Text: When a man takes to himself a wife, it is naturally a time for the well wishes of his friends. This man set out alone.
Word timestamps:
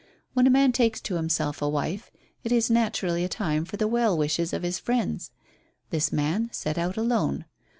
When 0.33 0.47
a 0.47 0.49
man 0.49 0.71
takes 0.71 0.99
to 1.01 1.15
himself 1.17 1.61
a 1.61 1.69
wife, 1.69 2.09
it 2.43 2.51
is 2.51 2.71
naturally 2.71 3.23
a 3.23 3.29
time 3.29 3.65
for 3.65 3.77
the 3.77 3.87
well 3.87 4.17
wishes 4.17 4.51
of 4.51 4.63
his 4.63 4.79
friends. 4.79 5.29
This 5.91 6.11
man 6.11 6.49
set 6.51 6.79
out 6.79 6.97
alone. 6.97 7.45